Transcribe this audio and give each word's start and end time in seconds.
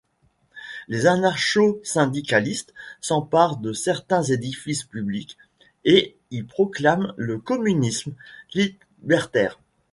Les 0.87 1.05
anarcho-syndicalistes 1.05 2.73
s'emparent 3.01 3.57
de 3.57 3.71
certains 3.71 4.23
édifices 4.23 4.83
publics 4.83 5.37
et 5.85 6.17
y 6.31 6.41
proclament 6.41 7.13
le 7.17 7.37
communisme 7.37 8.15
libertaire. 8.55 9.59